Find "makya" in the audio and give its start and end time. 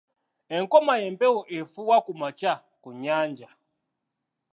2.21-2.53